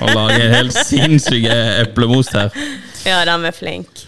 Å 0.00 0.10
lage 0.14 0.50
helt 0.54 0.74
sinnssyke 0.74 1.58
eplemost 1.84 2.34
her. 2.38 2.50
Ja, 3.06 3.22
de 3.26 3.36
er 3.38 3.54
flinke. 3.54 4.06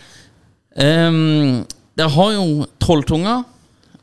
Um, 0.73 1.63
dere 2.03 2.13
har 2.19 2.35
jo 2.37 2.67
Trolltunga. 2.83 3.39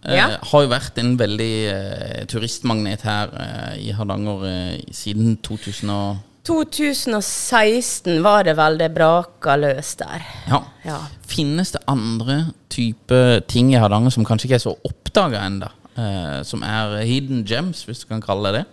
Eh, 0.06 0.16
Ja. 0.16 0.30
har 0.52 0.62
jo 0.64 0.70
vært 0.72 0.98
en 1.02 1.18
veldig 1.20 1.54
eh, 1.74 2.26
turistmagnet 2.32 3.02
her 3.04 3.34
eh, 3.36 3.74
i 3.84 3.92
Hardanger 3.92 4.46
eh, 4.48 4.78
siden 4.96 5.36
2000 5.44 5.90
og 5.92 6.26
2016 6.50 8.22
var 8.24 8.46
det 8.48 8.56
vel 8.58 8.78
det 8.80 8.88
braka 8.96 9.58
løs 9.60 9.92
der. 10.00 10.24
Ja. 10.50 10.62
Ja. 10.88 10.98
Finnes 11.30 11.74
det 11.76 11.82
andre 11.92 12.40
type 12.72 13.20
ting 13.52 13.74
i 13.74 13.78
Hardanger 13.82 14.14
som 14.16 14.26
kanskje 14.26 14.48
ikke 14.50 14.58
er 14.60 14.64
så 14.64 14.74
oppdaga 14.88 15.44
ennå? 15.46 15.70
Eh, 16.00 16.40
som 16.48 16.64
er 16.64 17.02
hidden 17.06 17.44
gems, 17.46 17.84
hvis 17.86 18.06
du 18.06 18.08
kan 18.14 18.24
kalle 18.24 18.54
det 18.54 18.62
det? 18.62 18.66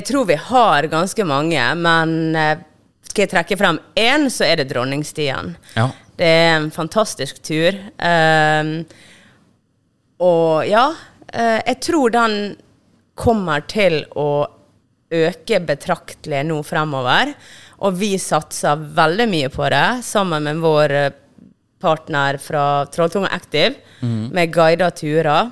Jeg 0.00 0.06
tror 0.08 0.24
vi 0.30 0.38
har 0.40 0.86
ganske 0.90 1.24
mange, 1.26 1.62
men 1.76 2.16
eh, 2.38 2.62
skal 3.10 3.26
jeg 3.26 3.32
trekke 3.34 3.58
frem 3.60 3.78
én, 3.98 4.28
så 4.32 4.46
er 4.48 4.62
det 4.62 4.68
Dronningstien. 4.72 5.54
Ja. 5.76 5.90
Det 6.20 6.28
er 6.28 6.50
en 6.58 6.70
fantastisk 6.74 7.40
tur. 7.42 7.76
Um, 7.96 8.74
og 10.20 10.68
ja, 10.68 10.90
uh, 10.92 11.60
jeg 11.64 11.78
tror 11.86 12.12
den 12.12 12.34
kommer 13.20 13.64
til 13.68 14.02
å 14.16 14.44
øke 15.10 15.60
betraktelig 15.66 16.44
nå 16.46 16.60
fremover. 16.66 17.32
Og 17.80 17.96
vi 17.96 18.14
satser 18.20 18.80
veldig 18.96 19.26
mye 19.30 19.50
på 19.52 19.68
det, 19.72 20.02
sammen 20.04 20.44
med 20.44 20.60
vår 20.60 20.94
eh, 20.96 21.12
partner 21.80 22.36
fra 22.36 22.84
Trolltunga 22.92 23.30
Active, 23.32 23.72
med 24.36 24.52
guida 24.52 24.90
turer. 24.92 25.48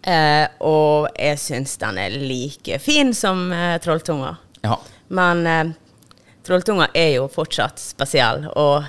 Eh, 0.00 0.46
og 0.64 1.10
jeg 1.12 1.40
syns 1.40 1.76
den 1.80 2.00
er 2.00 2.16
like 2.16 2.78
fin 2.80 3.12
som 3.16 3.50
eh, 3.52 3.76
Trolltunga. 3.84 4.36
ja. 4.64 4.80
Men 5.14 5.74
Trolltunga 6.44 6.88
er 6.96 7.18
jo 7.18 7.28
fortsatt 7.28 7.78
spesiell, 7.78 8.46
og 8.56 8.88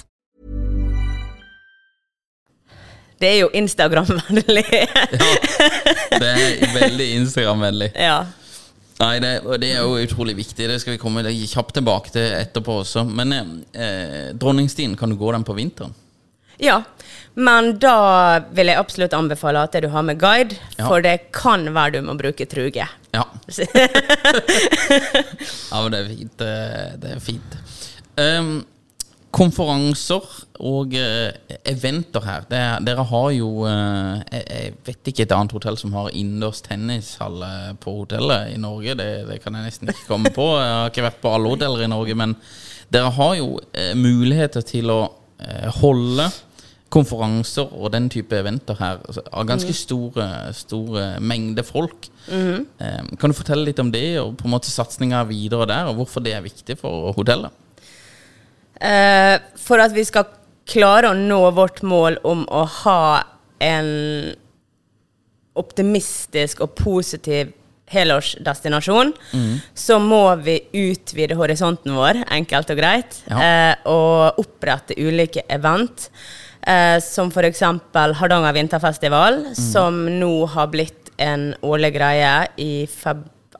Det 3.21 3.29
er 3.29 3.39
jo 3.43 3.49
Instagram-vennlig. 3.61 4.65
ja, 4.73 5.05
Det 6.19 6.29
er 6.35 6.75
veldig 6.79 7.09
Instagram-vennlig. 7.21 7.91
ja. 7.95 8.19
Nei, 9.01 9.15
det, 9.17 9.29
det 9.63 9.71
er 9.73 9.79
jo 9.81 9.95
utrolig 9.97 10.35
viktig. 10.37 10.67
Det 10.69 10.75
skal 10.83 10.93
vi 10.93 10.99
komme 11.01 11.23
kjapt 11.25 11.73
tilbake 11.73 12.11
til 12.13 12.35
etterpå 12.37 12.75
også. 12.83 13.01
Men 13.09 13.33
eh, 13.73 14.27
Dronningstien, 14.37 14.93
kan 14.99 15.09
du 15.09 15.17
gå 15.17 15.31
den 15.33 15.45
på 15.47 15.55
vinteren? 15.57 15.95
ja. 16.61 16.83
Men 17.33 17.77
da 17.79 17.93
vil 18.51 18.67
jeg 18.67 18.75
absolutt 18.77 19.13
anbefale 19.15 19.61
at 19.63 19.71
du 19.79 19.87
har 19.89 20.03
med 20.03 20.17
guide, 20.19 20.57
Ja. 20.75 20.83
for 20.89 20.99
det 21.01 21.31
kan 21.33 21.63
være 21.73 21.93
du 21.95 22.01
må 22.03 22.13
bruke 22.19 22.43
truge. 22.45 22.83
Ja. 23.15 23.23
ja, 25.71 25.81
men 25.81 25.91
det 25.93 25.99
er 26.01 26.09
fint. 26.11 26.33
Det, 26.41 26.51
det 27.01 27.13
er 27.15 27.21
fint. 27.23 27.55
Ehm, 28.19 28.51
konferanser 29.31 30.25
og 30.61 30.93
eh, 30.97 31.31
eventer 31.71 32.25
her. 32.25 32.43
Det, 32.49 32.57
er- 32.59 32.83
dere 32.85 33.05
har 33.09 33.29
jo 33.35 33.49
eh, 33.69 34.21
jeg, 34.31 34.43
jeg 34.51 34.73
vet 34.89 35.11
ikke 35.11 35.25
et 35.27 35.35
annet 35.37 35.55
hotell 35.55 35.79
som 35.79 35.93
har 35.97 36.11
innendørs 36.11 36.61
tennishall 36.65 37.39
på 37.83 37.95
hotellet 38.03 38.53
i 38.55 38.59
Norge. 38.61 38.95
Det, 38.99 39.09
det 39.29 39.39
kan 39.43 39.55
jeg 39.57 39.69
nesten 39.69 39.89
ikke 39.93 40.07
komme 40.09 40.33
på. 40.35 40.49
Jeg 40.59 40.75
har 40.75 40.91
ikke 40.91 41.07
vært 41.07 41.21
på 41.23 41.33
alle 41.35 41.53
hoteller 41.55 41.85
i 41.87 41.91
Norge, 41.91 42.17
men 42.19 42.35
dere 42.91 43.11
har 43.17 43.35
jo 43.39 43.53
eh, 43.71 43.93
muligheter 43.97 44.65
til 44.67 44.91
å 44.93 45.01
holde 45.81 46.27
konferanser 46.93 47.71
og 47.73 47.87
den 47.95 48.09
type 48.13 48.35
eventer 48.37 48.75
her 48.77 48.99
altså, 49.07 49.23
av 49.31 49.45
ganske 49.49 49.73
store, 49.73 50.25
store 50.53 51.05
mengder 51.23 51.63
folk. 51.65 52.09
Eh, 52.29 52.99
kan 53.17 53.31
du 53.31 53.37
fortelle 53.37 53.63
litt 53.69 53.79
om 53.81 53.89
det, 53.95 54.03
og 54.21 54.35
på 54.37 54.45
en 54.45 54.53
måte 54.53 54.69
satsinga 54.69 55.23
videre 55.31 55.65
der, 55.71 55.87
og 55.89 56.01
hvorfor 56.01 56.21
det 56.25 56.35
er 56.37 56.43
viktig 56.45 56.75
for 56.83 57.09
hotellet? 57.17 57.55
Eh, 58.81 59.35
for 59.61 59.79
at 59.83 59.93
vi 59.93 60.03
skal 60.07 60.25
klare 60.71 61.11
å 61.11 61.17
nå 61.17 61.41
vårt 61.53 61.81
mål 61.85 62.17
om 62.27 62.45
å 62.49 62.63
ha 62.83 63.23
en 63.61 64.33
optimistisk 65.59 66.61
og 66.63 66.75
positiv 66.79 67.51
helårsdestinasjon, 67.91 69.09
så 69.75 69.97
må 69.99 70.21
vi 70.45 70.61
utvide 70.79 71.35
horisonten 71.35 71.91
vår, 71.97 72.21
enkelt 72.31 72.69
og 72.71 72.77
greit, 72.79 73.17
Ja. 73.27 73.39
eh, 73.41 73.75
og 73.85 74.39
opprette 74.39 74.95
ulike 74.97 75.43
event. 75.49 76.09
Eh, 76.63 76.99
som 77.01 77.27
f.eks. 77.31 77.59
Hardanger 78.15 78.53
vinterfestival, 78.53 79.55
som 79.55 80.05
nå 80.19 80.45
har 80.47 80.67
blitt 80.67 81.09
en 81.19 81.53
årlig 81.61 81.93
greie 81.95 82.47
i 82.57 82.87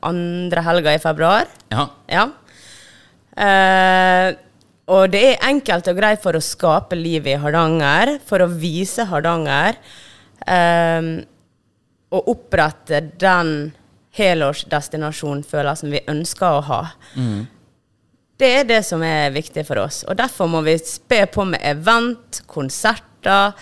andre 0.03 0.61
helga 0.61 0.93
i 0.95 0.99
februar. 0.99 1.45
Ja. 1.69 1.89
Ja. 2.07 2.29
Eh, 3.35 4.35
og 4.91 5.11
det 5.13 5.21
er 5.29 5.45
enkelt 5.47 5.87
og 5.87 5.97
greit 5.97 6.21
for 6.23 6.35
å 6.37 6.43
skape 6.43 6.97
liv 6.99 7.27
i 7.31 7.37
Hardanger, 7.39 8.17
for 8.27 8.43
å 8.45 8.49
vise 8.51 9.07
Hardanger, 9.11 9.77
Um, 10.41 11.19
og 12.09 12.29
opprette 12.31 12.97
den 13.21 13.51
helårsdestinasjonen 14.17 15.43
som 15.77 15.91
vi 15.93 16.01
ønsker 16.09 16.57
å 16.57 16.63
ha. 16.65 16.79
Det 18.41 18.49
er 18.59 18.65
det 18.65 18.79
som 18.87 19.03
er 19.05 19.29
viktig 19.35 19.63
for 19.67 19.77
oss. 19.83 20.01
Og 20.09 20.17
derfor 20.17 20.49
må 20.49 20.63
vi 20.65 20.73
spe 20.81 21.27
på 21.29 21.45
med 21.45 21.61
event, 21.61 22.41
konserter, 22.49 23.53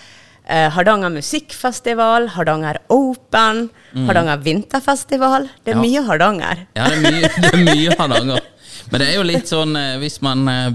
eh, 0.47 0.69
Hardanger 0.71 1.11
musikkfestival, 1.11 2.29
Hardanger 2.37 2.79
Open, 2.89 3.69
Hardanger 3.93 4.37
vinterfestival. 4.37 5.49
Det 5.65 5.75
er 5.75 5.75
Ja. 5.75 5.81
mye 5.83 6.05
Hardanger. 6.07 6.67
Ja, 6.75 6.87
det 6.87 6.97
er 6.97 7.11
mye, 7.11 7.21
det 7.41 7.53
er 7.53 7.63
mye 7.65 7.97
Hardanger. 7.99 8.41
Men 8.89 9.01
det 9.01 9.09
er 9.09 9.19
jo 9.19 9.27
litt 9.27 9.49
sånn 9.49 9.75
eh, 9.77 9.97
hvis 10.01 10.19
man 10.25 10.47
eh, 10.49 10.69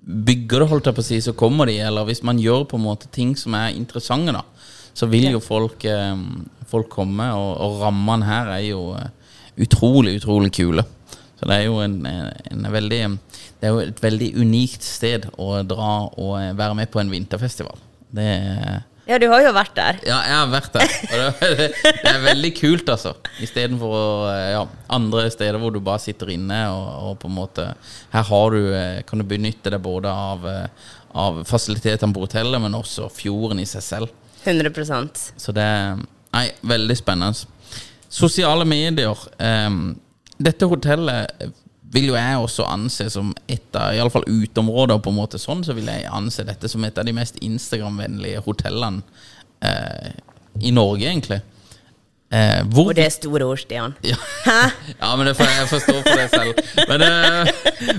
bygger 0.00 0.64
det, 0.64 0.68
holdt 0.72 0.90
jeg 0.90 0.96
på 0.96 1.04
å 1.04 1.06
si, 1.06 1.20
så 1.22 1.34
kommer 1.38 1.70
de. 1.70 1.78
Eller 1.86 2.08
hvis 2.08 2.24
man 2.26 2.40
gjør 2.42 2.66
på 2.70 2.80
en 2.80 2.86
måte 2.88 3.10
ting 3.14 3.36
som 3.38 3.54
er 3.58 3.76
interessante, 3.76 4.34
da, 4.34 4.42
så 4.96 5.06
vil 5.10 5.28
jo 5.30 5.42
folk, 5.44 5.84
eh, 5.86 6.24
folk 6.70 6.90
komme. 6.92 7.30
Og, 7.38 7.52
og 7.62 7.84
rammene 7.84 8.26
her 8.26 8.54
er 8.56 8.64
jo 8.66 8.82
utrolig, 9.60 10.16
utrolig 10.18 10.52
kule. 10.58 10.86
Så 11.40 11.48
det 11.48 11.56
er 11.56 11.68
jo 11.70 11.78
en, 11.80 12.02
en 12.04 12.66
veldig 12.68 12.98
Det 13.60 13.68
er 13.68 13.70
jo 13.72 13.80
et 13.80 14.02
veldig 14.02 14.26
unikt 14.42 14.84
sted 14.84 15.24
å 15.40 15.62
dra 15.64 15.92
og 16.20 16.34
være 16.36 16.74
med 16.76 16.90
på 16.92 17.00
en 17.00 17.12
vinterfestival. 17.12 17.78
Det 18.12 18.26
er 18.26 18.82
Ja, 19.10 19.18
du 19.18 19.26
har 19.32 19.42
jo 19.42 19.50
vært 19.50 19.74
der. 19.74 19.96
ja, 20.06 20.20
jeg 20.22 20.36
har 20.36 20.50
vært 20.52 20.76
der. 20.76 20.92
Og 21.10 21.40
det, 21.58 21.68
det 21.82 22.12
er 22.12 22.20
veldig 22.22 22.50
kult, 22.54 22.92
altså. 22.92 23.16
Istedenfor 23.42 24.28
ja, 24.52 24.60
andre 24.94 25.24
steder 25.34 25.58
hvor 25.58 25.74
du 25.74 25.80
bare 25.82 26.02
sitter 26.02 26.30
inne 26.36 26.60
og, 26.70 26.86
og 27.08 27.16
på 27.22 27.30
en 27.30 27.34
måte 27.34 27.66
Her 28.12 28.26
har 28.28 28.54
du, 28.54 28.60
eh, 28.76 29.00
kan 29.08 29.18
du 29.18 29.26
benytte 29.26 29.72
deg 29.74 29.82
både 29.82 30.12
av, 30.14 30.46
eh, 30.46 30.92
av 31.18 31.42
fasilitetene 31.48 32.14
på 32.14 32.22
hotellet, 32.22 32.62
men 32.62 32.78
også 32.78 33.08
fjorden 33.10 33.62
i 33.62 33.66
seg 33.66 33.82
selv. 33.82 34.14
100% 34.44 35.24
Så 35.36 35.52
det 35.56 35.66
nei, 36.30 36.46
veldig 36.62 36.96
spennende. 36.96 37.50
Sosiale 38.10 38.64
medier. 38.66 39.18
Um, 39.38 39.98
dette 40.40 40.66
hotellet 40.70 41.50
vil 41.90 42.10
jo 42.12 42.16
jeg 42.16 42.38
også 42.38 42.66
anse 42.70 43.08
som 43.10 43.32
et 43.50 43.76
av 43.78 43.94
Iallfall 43.96 44.26
uteområder, 44.28 45.00
på 45.02 45.10
en 45.10 45.18
måte 45.18 45.40
sånn, 45.42 45.64
så 45.66 45.74
vil 45.76 45.90
jeg 45.90 46.10
anse 46.10 46.46
dette 46.46 46.70
som 46.70 46.84
et 46.86 46.98
av 46.98 47.06
de 47.08 47.14
mest 47.16 47.40
Instagram-vennlige 47.42 48.44
hotellene 48.46 49.02
eh, 49.66 50.12
i 50.62 50.70
Norge, 50.74 51.08
egentlig. 51.08 51.40
Eh, 52.30 52.60
hvor 52.70 52.92
Og 52.92 52.94
det 52.94 53.08
er 53.08 53.10
store 53.10 53.42
ord, 53.42 53.58
Stian. 53.58 53.96
ja. 54.06 54.14
ja, 55.00 55.08
men 55.18 55.26
det 55.26 55.34
får 55.34 55.48
jeg 55.50 55.70
forstå 55.72 55.94
for 56.04 56.20
deg 56.20 56.28
selv. 56.30 56.60
Men, 56.92 57.02
eh, 57.02 57.50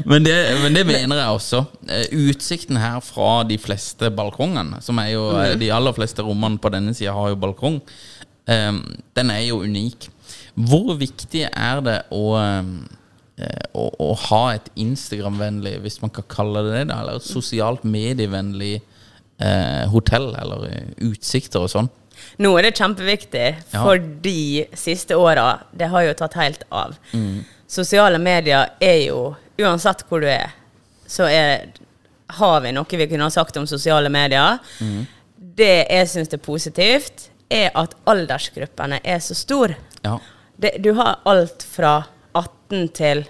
men, 0.07 0.23
det, 0.23 0.37
men 0.63 0.77
det 0.77 0.85
mener 0.87 1.19
jeg 1.19 1.35
også. 1.35 1.61
Eh, 1.89 2.05
Utsikten 2.29 2.79
her 2.79 3.01
fra 3.03 3.41
de 3.47 3.59
fleste 3.59 4.07
balkongene, 4.15 4.79
som 4.85 5.03
er 5.03 5.11
jo 5.17 5.27
mm. 5.35 5.59
De 5.59 5.71
aller 5.75 5.97
fleste 5.99 6.23
rommene 6.23 6.61
på 6.63 6.71
denne 6.71 6.95
sida 6.95 7.17
har 7.17 7.33
jo 7.33 7.41
balkong, 7.43 7.81
eh, 8.47 8.71
den 9.19 9.35
er 9.35 9.43
jo 9.49 9.59
unik. 9.67 10.07
Hvor 10.55 10.95
viktig 10.99 11.43
er 11.49 11.83
det 11.83 11.99
å, 12.15 12.23
eh, 12.39 12.71
å, 13.73 13.87
å 13.99 14.09
ha 14.27 14.41
et 14.55 14.67
Instagram-vennlig, 14.79 15.77
hvis 15.83 15.99
man 16.03 16.11
kan 16.15 16.25
kalle 16.31 16.63
det 16.67 16.73
det, 16.75 16.83
da, 16.91 16.99
eller 17.03 17.19
et 17.21 17.27
sosialt 17.27 17.83
medievennlig 17.87 18.75
eh, 18.77 19.85
hotell, 19.93 20.31
eller 20.41 20.67
eh, 20.69 20.91
utsikter 21.09 21.63
og 21.65 21.71
sånn? 21.73 21.89
Nå 22.43 22.51
er 22.59 22.67
det 22.67 22.75
kjempeviktig, 22.77 23.47
Ja. 23.73 23.81
for 23.81 23.97
de 23.97 24.67
siste 24.77 25.15
åra 25.17 25.63
Det 25.73 25.87
har 25.89 26.03
jo 26.05 26.13
tatt 26.19 26.35
helt 26.37 26.63
av. 26.69 26.93
Sosiale 27.71 28.19
medier 28.21 28.75
er 28.83 28.99
jo 29.07 29.31
Uansett 29.61 30.03
hvor 30.09 30.21
du 30.23 30.27
er, 30.29 30.51
så 31.09 31.25
er, 31.29 31.67
har 32.37 32.61
vi 32.63 32.71
noe 32.73 32.97
vi 32.97 33.07
kunne 33.11 33.27
ha 33.27 33.33
sagt 33.33 33.57
om 33.59 33.67
sosiale 33.69 34.09
medier. 34.09 34.57
Det 35.37 35.85
jeg 35.89 36.07
syns 36.09 36.31
er 36.33 36.41
positivt, 36.41 37.27
er 37.51 37.69
at 37.77 37.93
aldersgruppene 38.09 39.01
er 39.03 39.19
så 39.21 39.35
store. 39.37 39.75
Ja. 40.05 40.15
Du 40.81 40.93
har 40.97 41.19
alt 41.29 41.61
fra 41.67 42.03
18 42.71 42.87
til 42.95 43.25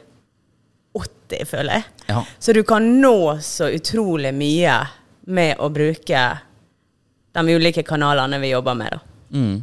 80, 0.94 1.46
føler 1.46 1.74
jeg. 1.74 1.84
Ja. 2.08 2.24
Så 2.40 2.54
du 2.54 2.64
kan 2.64 2.86
nå 3.02 3.40
så 3.42 3.72
utrolig 3.74 4.34
mye 4.36 4.78
med 5.32 5.60
å 5.60 5.70
bruke 5.70 6.24
de 7.32 7.56
ulike 7.56 7.84
kanalene 7.88 8.40
vi 8.42 8.52
jobber 8.52 8.76
med. 8.76 8.92
da. 8.92 9.00
Mm. 9.32 9.62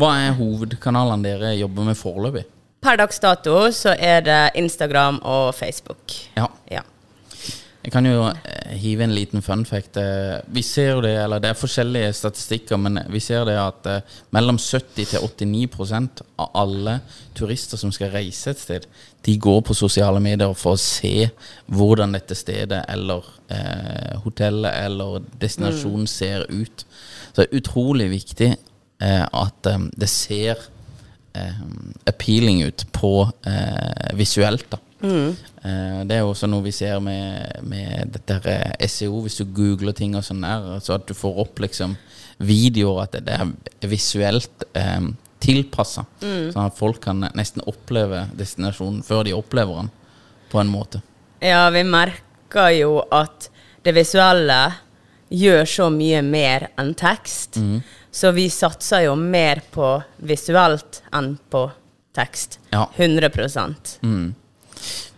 Hva 0.00 0.14
er 0.24 0.38
hovedkanalene 0.38 1.22
dere 1.26 1.52
jobber 1.58 1.90
med 1.90 1.98
foreløpig? 1.98 2.46
Per 2.82 2.96
dags 2.98 3.20
dato 3.22 3.58
så 3.70 3.92
er 3.94 4.24
det 4.24 4.40
Instagram 4.58 5.20
og 5.22 5.52
Facebook. 5.54 6.16
Ja. 6.34 6.48
Ja. 6.70 6.82
Jeg 7.82 7.90
kan 7.90 8.06
jo 8.06 8.28
eh, 8.30 8.74
hive 8.78 9.02
en 9.02 9.14
liten 9.14 9.42
fun 9.42 9.64
fact. 9.66 9.96
Eh, 9.98 10.38
vi 10.54 10.62
ser 10.62 10.92
jo 10.92 11.00
det, 11.02 11.16
eller 11.24 11.42
Det 11.42 11.50
er 11.50 11.58
forskjellige 11.58 12.12
statistikker, 12.14 12.78
men 12.78 13.00
vi 13.10 13.20
ser 13.20 13.44
det 13.48 13.56
at 13.58 13.88
eh, 13.90 14.18
mellom 14.30 14.58
70 14.58 15.10
til 15.10 15.18
89% 15.18 16.22
av 16.38 16.52
alle 16.62 17.00
turister 17.34 17.80
som 17.80 17.90
skal 17.90 18.14
reise 18.14 18.54
et 18.54 18.62
sted, 18.62 18.86
de 19.22 19.36
går 19.38 19.60
på 19.66 19.74
sosiale 19.74 20.20
medier 20.22 20.54
for 20.58 20.74
å 20.74 20.80
se 20.80 21.28
hvordan 21.70 22.16
dette 22.16 22.34
stedet 22.34 22.82
eller 22.90 23.26
eh, 23.54 24.18
hotellet 24.24 24.74
eller 24.82 25.22
destinasjonen 25.40 26.08
ser 26.10 26.46
ut. 26.50 26.86
Så 27.30 27.42
det 27.42 27.48
er 27.48 27.60
utrolig 27.60 28.08
viktig 28.12 28.50
eh, 28.52 29.26
at 29.26 29.70
eh, 29.70 29.84
det 29.94 30.10
ser 30.10 30.64
eh, 31.38 31.60
appealing 32.10 32.64
ut 32.66 32.86
på 32.94 33.14
eh, 33.46 34.16
visuelt. 34.18 34.70
da 34.74 34.82
Mm. 35.02 35.34
det 36.06 36.14
er 36.14 36.20
jo 36.22 36.28
også 36.30 36.46
noe 36.46 36.62
vi 36.62 36.70
ser 36.70 37.00
med, 37.02 37.64
med 37.66 38.12
dette 38.14 38.36
her 38.38 38.44
eh, 38.78 38.86
SEO, 38.86 39.24
hvis 39.24 39.40
du 39.40 39.48
googler 39.50 39.94
ting 39.98 40.14
og 40.14 40.22
sånn 40.22 40.44
der, 40.44 40.78
så 40.78 40.94
at 40.94 41.08
du 41.08 41.14
får 41.18 41.40
opp 41.42 41.58
liksom 41.64 41.96
videoer, 42.38 43.08
at 43.08 43.16
det, 43.26 43.34
er 43.34 43.90
visuelt 43.90 44.66
eh, 44.78 45.08
tilpassa. 45.42 46.04
Sånn 46.22 46.62
at 46.62 46.78
folk 46.78 47.00
kan 47.04 47.24
nesten 47.34 47.64
oppleve 47.68 48.28
destinasjonen 48.38 49.02
før 49.06 49.24
de 49.26 49.34
opplever 49.36 49.82
den, 49.82 49.90
på 50.52 50.60
en 50.62 50.70
måte. 50.70 51.02
ja, 51.42 51.64
vi 51.74 51.82
merker 51.84 52.70
jo 52.76 53.00
at 53.10 53.48
det 53.82 53.94
visuelle 53.96 54.60
gjør 55.32 55.64
så 55.66 55.88
mye 55.90 56.20
mer 56.22 56.68
enn 56.78 56.92
tekst. 56.94 57.58
Så 58.12 58.30
vi 58.36 58.44
satser 58.52 59.06
jo 59.06 59.14
mer 59.16 59.62
på 59.72 59.94
visuelt 60.28 61.00
enn 61.16 61.38
på 61.50 61.64
tekst. 62.14 62.58
Ja. 62.70 62.84
100 62.96 63.30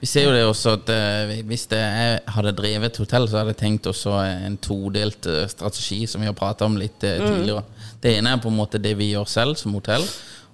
Vi 0.05 0.09
ser 0.11 0.27
jo 0.27 0.33
det 0.35 0.43
også 0.45 0.75
at 0.77 0.91
eh, 0.93 1.31
hvis 1.49 1.63
det 1.71 1.79
er, 1.81 2.19
hadde 2.35 2.51
drevet 2.59 2.99
hotell, 3.01 3.25
så 3.25 3.39
hadde 3.39 3.55
jeg 3.55 3.61
tenkt 3.63 3.87
også 3.89 4.19
en 4.21 4.59
todelt 4.61 5.25
eh, 5.33 5.47
strategi, 5.49 6.03
som 6.05 6.21
vi 6.21 6.29
har 6.29 6.37
prata 6.37 6.67
om 6.69 6.77
litt 6.77 7.07
eh, 7.09 7.23
tidligere. 7.23 7.63
Det 8.05 8.13
ene 8.19 8.35
er 8.35 8.43
på 8.45 8.51
en 8.53 8.59
måte 8.59 8.83
det 8.85 8.93
vi 8.99 9.07
gjør 9.15 9.31
selv 9.33 9.57
som 9.57 9.73
hotell. 9.79 10.05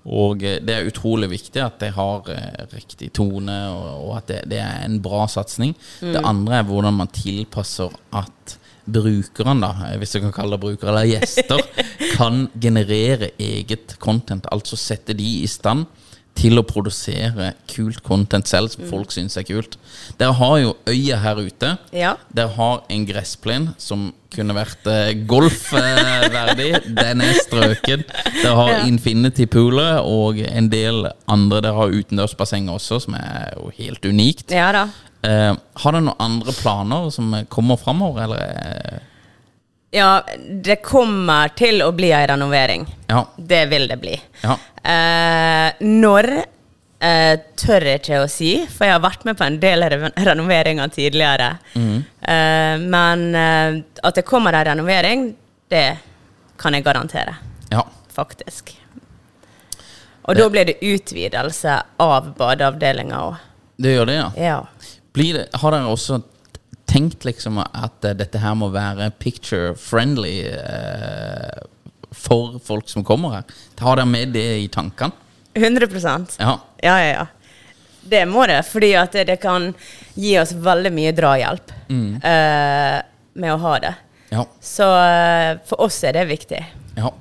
Og 0.07 0.45
eh, 0.47 0.61
det 0.63 0.77
er 0.77 0.87
utrolig 0.87 1.33
viktig 1.33 1.65
at 1.65 1.83
det 1.83 1.91
har 1.97 2.31
eh, 2.31 2.63
riktig 2.77 3.11
tone, 3.19 3.57
og, 3.75 4.13
at 4.21 4.31
det, 4.31 4.39
det 4.53 4.61
er 4.63 4.85
en 4.85 5.01
bra 5.03 5.25
satsing. 5.35 5.75
Det 5.99 6.23
andre 6.23 6.61
er 6.61 6.69
hvordan 6.71 7.01
man 7.01 7.11
tilpasser 7.11 7.91
at 8.23 8.55
brukerne, 8.87 9.57
da, 9.67 9.97
hvis 9.99 10.15
jeg 10.15 10.29
kan 10.29 10.37
kalle 10.37 10.55
det 10.55 10.63
brukere, 10.63 10.95
eller 10.95 11.11
gjester, 11.11 11.67
kan 12.21 12.47
generere 12.55 13.33
eget 13.35 13.99
content. 13.99 14.47
Altså 14.55 14.79
sette 14.79 15.19
de 15.19 15.41
i 15.43 15.51
stand 15.51 15.91
til 16.40 16.57
å 16.57 16.64
produsere 16.64 17.50
kult 17.68 18.00
content 18.07 18.48
selv 18.48 18.72
som 18.72 18.87
folk 18.88 19.12
syns 19.12 19.37
er 19.37 19.44
kult. 19.44 19.76
Dere 20.20 20.33
har 20.38 20.55
jo 20.62 20.70
øya 20.88 21.18
her 21.20 21.40
ute. 21.44 21.74
Ja. 21.92 22.14
Dere 22.33 22.55
har 22.57 22.81
en 22.88 23.05
gressplen 23.09 23.68
som 23.81 24.09
kunne 24.33 24.55
vært 24.57 24.87
eh, 24.88 25.12
golfverdig. 25.29 26.70
Den 27.00 27.20
er 27.26 27.37
strøken. 27.44 28.05
Dere 28.40 28.55
har 28.57 28.72
Ja. 28.72 28.81
Infinity 28.88 29.44
Poolet 29.50 30.00
og 30.07 30.40
en 30.46 30.70
del 30.72 31.05
andre. 31.29 31.61
Dere 31.64 31.76
har 31.76 31.92
utendørsbasseng 32.00 32.70
også, 32.72 33.00
som 33.05 33.16
er 33.18 33.53
jo 33.59 33.70
helt 33.76 34.07
unikt. 34.07 34.55
Ja 34.55 34.70
da. 34.76 34.87
Eh, 35.26 35.53
har 35.53 35.92
dere 35.92 36.07
noen 36.07 36.22
andre 36.24 36.55
planer 36.57 37.11
som 37.12 37.35
kommer 37.53 37.76
framover, 37.81 38.24
eller? 38.24 39.03
Eh, 39.92 39.98
Ja, 39.98 40.22
det 40.64 40.76
kommer 40.83 41.48
til 41.59 41.83
å 41.83 41.90
bli 41.92 42.12
ei 42.14 42.26
renovering. 42.31 42.87
Ja. 43.11 43.24
Det 43.37 43.66
vil 43.70 43.88
det 43.88 43.96
bli. 44.00 44.16
ja. 44.44 44.57
Eh, 44.81 45.72
når 45.85 46.29
eh, 47.00 47.35
tør 47.57 47.85
jeg 47.85 48.00
ikke 48.00 48.20
å 48.22 48.29
si, 48.31 48.53
for 48.70 48.87
jeg 48.87 48.94
har 48.94 49.03
vært 49.05 49.24
med 49.29 49.37
på 49.37 49.44
en 49.44 49.59
del 49.61 49.83
re 49.92 50.11
renoveringer 50.16 50.88
tidligere. 50.94 51.50
Eh, 51.76 52.76
men 52.81 53.26
eh, 53.35 53.83
at 54.03 54.14
det 54.16 54.24
kommer 54.29 54.57
ei 54.57 54.64
renovering, 54.70 55.35
det 55.68 55.98
kan 56.57 56.74
jeg 56.74 56.85
garantere. 56.85 57.37
ja. 57.70 57.85
Faktisk. 58.11 58.76
Og 60.29 60.37
da 60.37 60.48
blir 60.53 60.66
det 60.68 60.74
utvidelse 60.85 61.76
av 62.03 62.26
badeavdelinga 62.37 63.20
òg. 63.24 63.37
Det 63.81 63.94
gjør 63.94 64.07
det, 64.11 64.16
ja. 64.18 64.26
Ja. 64.37 64.59
Blir 65.16 65.35
det, 65.38 65.44
har 65.62 65.72
dere 65.72 65.88
også 65.90 66.18
tenkt 66.90 67.24
liksom 67.24 67.61
at 67.62 68.05
eh, 68.05 68.16
dette 68.18 68.42
her 68.42 68.57
må 68.59 68.70
være 68.74 69.11
picture 69.22 69.74
friendly 69.79 70.40
eh, 70.50 71.61
for 72.11 72.59
folk 72.64 72.90
som 72.90 73.07
kommer 73.07 73.38
her? 73.38 73.59
Har 73.81 74.00
dere 74.00 74.11
med 74.11 74.35
det 74.35 74.48
i 74.64 74.68
tankene? 74.72 75.14
100 75.55 75.88
Ja. 76.38 76.61
Ja, 76.83 76.96
ja, 77.03 77.12
ja. 77.12 77.26
Det 78.03 78.24
må 78.26 78.46
det, 78.46 78.62
fordi 78.66 78.94
at 78.96 79.12
det, 79.12 79.37
kan 79.42 79.72
gi 80.14 80.38
oss 80.40 80.53
veldig 80.57 80.92
mye 80.94 81.12
drahjelp 81.12 81.72
eh, 81.90 83.00
med 83.35 83.53
å 83.55 83.59
ha 83.61 83.74
det. 83.83 83.94
ja. 84.31 84.46
Så 84.61 84.87
eh, 84.96 85.59
for 85.66 85.85
oss 85.87 86.03
er 86.05 86.16
det 86.16 86.24
viktig. 86.31 86.62
Ja. 86.96 87.12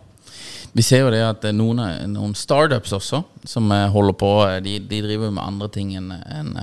Vi 0.72 0.84
ser 0.86 1.04
jo 1.04 1.12
det 1.12 1.22
at 1.26 1.46
er 1.50 1.56
noen, 1.58 1.82
noen 2.14 2.36
startups 2.38 2.94
også 2.96 3.24
som 3.48 3.72
eh, 3.74 3.88
holder 3.92 4.16
på 4.18 4.30
eh, 4.46 4.60
De, 4.64 4.78
de 4.80 5.02
driver 5.04 5.34
med 5.34 5.44
andre 5.44 5.70
ting 5.74 5.96
enn 5.98 6.14
enn, 6.14 6.54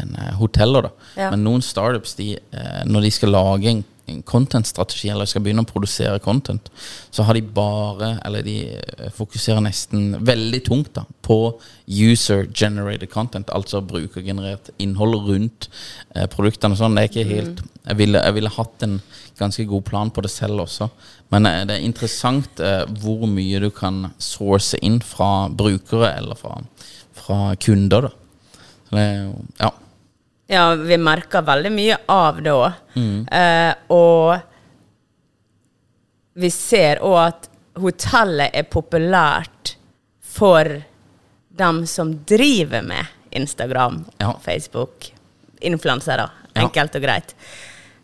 enn, 0.00 0.14
eh, 0.18 0.34
hoteller. 0.40 0.88
da 0.88 0.90
Ja. 1.16 1.30
Men 1.30 1.44
noen 1.44 1.62
startups, 1.62 2.14
de, 2.14 2.38
eh, 2.52 2.84
når 2.84 3.02
de 3.02 3.10
skal 3.10 3.30
lage 3.30 3.70
en 3.70 3.84
en 4.06 4.22
content-strategi, 4.22 5.08
eller 5.08 5.28
skal 5.28 5.42
begynne 5.44 5.64
å 5.64 5.68
produsere 5.68 6.20
content, 6.22 6.68
så 7.14 7.24
har 7.24 7.36
de 7.36 7.42
bare, 7.56 8.10
eller 8.26 8.44
de 8.44 8.56
eh, 8.76 9.10
fokuserer 9.14 9.64
nesten 9.64 10.18
veldig 10.24 10.60
tungt 10.66 10.92
da, 10.98 11.06
på 11.24 11.38
user-generated 11.88 13.08
content, 13.12 13.52
altså 13.54 13.80
brukergenerert 13.84 14.70
innhold 14.82 15.16
rundt 15.28 15.68
eh, 16.14 16.26
produktene 16.30 16.76
og 16.76 16.82
sånn. 16.82 16.98
Det 16.98 17.04
er 17.04 17.12
ikke 17.12 17.30
helt 17.30 17.62
jeg 17.84 17.98
ville, 18.00 18.20
jeg 18.24 18.36
ville 18.38 18.52
hatt 18.52 18.84
en 18.86 18.98
ganske 19.36 19.64
god 19.68 19.84
plan 19.84 20.12
på 20.14 20.22
det 20.24 20.32
selv 20.32 20.64
også. 20.64 20.88
Men 21.32 21.48
eh, 21.48 21.62
det 21.68 21.78
er 21.78 21.86
interessant 21.88 22.60
eh, 22.64 22.82
hvor 23.00 23.24
mye 23.30 23.62
du 23.64 23.70
kan 23.74 24.10
source 24.22 24.80
inn 24.84 25.00
fra 25.04 25.48
brukere 25.48 26.12
eller 26.18 26.38
fra, 26.38 26.58
fra 27.16 27.40
kunder. 27.60 28.10
da. 28.10 28.14
Det 28.94 29.08
ja. 29.60 29.72
Ja, 30.54 30.64
vi 30.78 30.96
merker 31.00 31.42
veldig 31.46 31.70
mye 31.74 31.96
av 32.14 32.38
det 32.44 32.52
òg. 32.54 32.72
Eh, 33.34 33.74
og 33.90 34.38
vi 36.38 36.50
ser 36.54 37.00
òg 37.02 37.18
at 37.24 37.48
hotellet 37.82 38.54
er 38.54 38.66
populært 38.70 39.74
for 40.34 40.68
dem 41.54 41.82
som 41.90 42.12
driver 42.26 42.82
med 42.86 43.06
Instagram, 43.34 44.04
Ja. 44.20 44.32
Facebook, 44.42 45.10
influensere, 45.60 46.28
Ja. 46.54 46.62
enkelt 46.62 46.94
og 46.96 47.02
greit. 47.02 47.34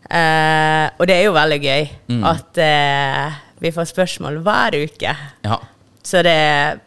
Eh, 0.09 0.89
og 0.99 1.07
det 1.07 1.15
er 1.15 1.23
jo 1.23 1.33
veldig 1.33 1.61
gøy 1.61 1.89
Mm. 2.09 2.23
at 2.25 2.57
eh, 2.57 3.31
vi 3.61 3.71
får 3.71 3.85
spørsmål 3.93 4.41
hver 4.43 4.71
uke. 4.83 5.15
ja. 5.45 5.57
Så 6.03 6.23
det 6.23 6.79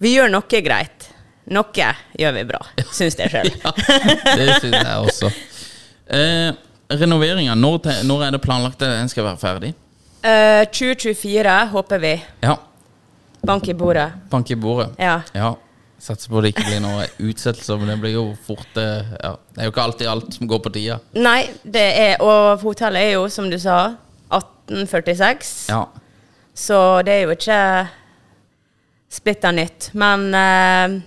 Vi 0.00 0.14
gjør 0.16 0.28
noe 0.30 0.42
greit. 0.62 1.03
Noe 1.52 1.88
gjør 2.16 2.36
vi 2.38 2.44
bra, 2.48 2.60
syns 2.94 3.18
jeg 3.20 3.32
sjøl. 3.32 3.50
Det 4.38 4.54
syns 4.62 4.78
jeg 4.78 4.94
også. 5.04 5.32
Eh, 6.08 6.52
Renoveringa, 6.94 7.54
når, 7.56 7.90
når 8.08 8.26
er 8.26 8.36
det 8.36 8.40
planlagt 8.44 8.82
at 8.84 8.92
den 9.00 9.10
skal 9.12 9.26
være 9.28 9.40
ferdig? 9.40 9.72
Eh, 10.24 10.62
2024 10.72 11.56
håper 11.72 12.00
vi. 12.00 12.14
Ja. 12.44 12.56
Bank 13.44 13.68
i 13.68 13.74
bordet. 13.76 14.08
Bank 14.32 14.50
i 14.50 14.56
bordet. 14.56 14.90
Ja. 15.00 15.18
Ja. 15.36 15.54
Satser 16.00 16.28
på 16.32 16.40
det 16.44 16.52
ikke 16.52 16.66
blir 16.66 16.80
noen 16.84 17.08
utsettelser, 17.24 17.78
men 17.80 17.88
det 17.92 17.98
blir 18.02 18.12
jo 18.16 18.24
fort 18.44 18.76
eh, 18.80 19.12
ja. 19.20 19.34
Det 19.54 19.62
er 19.62 19.68
jo 19.68 19.72
ikke 19.72 19.84
alltid 19.84 20.08
alt 20.10 20.34
som 20.36 20.48
går 20.50 20.60
på 20.64 20.72
tida. 20.74 20.98
Nei, 21.16 21.46
det 21.64 21.84
er 22.04 22.24
Og 22.24 22.60
hotellet 22.64 23.08
er 23.08 23.14
jo, 23.18 23.26
som 23.32 23.48
du 23.52 23.56
sa, 23.60 23.94
1846. 24.32 25.52
Ja. 25.72 25.86
Så 26.54 26.78
det 27.06 27.14
er 27.14 27.24
jo 27.24 27.34
ikke 27.36 27.60
splitter 29.14 29.54
nytt. 29.56 29.90
Men 29.96 30.26
eh, 30.36 30.98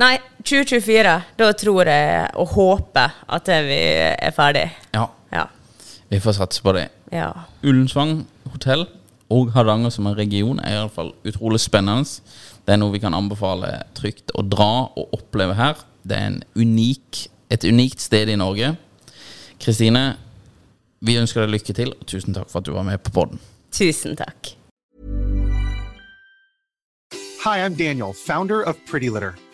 Nei, 0.00 0.16
2024. 0.40 1.14
Da 1.36 1.50
tror 1.52 1.88
jeg 1.90 2.28
og 2.40 2.54
håper 2.54 3.12
at 3.28 3.48
vi 3.66 3.80
er 4.14 4.32
ferdig. 4.36 4.68
ja. 4.94 5.08
Ja. 5.32 5.46
Vi 6.12 6.18
får 6.20 6.32
satse 6.36 6.60
på 6.62 6.72
det. 6.76 6.88
ja. 7.12 7.30
Ullensvang 7.64 8.26
hotell 8.52 8.86
og 9.32 9.52
Hardanger 9.54 9.90
som 9.90 10.06
en 10.06 10.16
region 10.16 10.58
er 10.60 10.74
iallfall 10.76 11.14
utrolig 11.24 11.60
spennende. 11.60 12.04
Det 12.66 12.74
er 12.74 12.76
noe 12.76 12.92
vi 12.92 13.00
kan 13.00 13.14
anbefale 13.16 13.70
trygt 13.96 14.28
å 14.36 14.42
dra 14.44 14.88
og 14.92 15.14
oppleve 15.16 15.54
her. 15.56 15.80
Det 16.04 16.16
er 16.18 16.26
en 16.26 16.42
unik, 16.54 17.22
et 17.50 17.64
unikt 17.64 18.00
sted 18.04 18.28
i 18.28 18.36
Norge. 18.36 18.74
Kristine, 19.58 20.16
vi 21.00 21.16
ønsker 21.16 21.46
deg 21.46 21.54
lykke 21.56 21.74
til, 21.80 21.94
og 21.96 22.04
tusen 22.06 22.34
takk 22.36 22.50
for 22.52 22.60
at 22.60 22.68
du 22.68 22.72
var 22.76 22.84
med 22.84 23.00
på 23.02 23.10
podden. 23.10 23.40
Tusen 23.72 24.16
takk. 24.16 24.52
Hi, 27.42 27.56
I'm 27.64 27.74
Daniel, 27.74 28.12
founder 28.12 28.60
of 28.62 28.76
Pretty 28.86 29.08
Litter. 29.08 29.32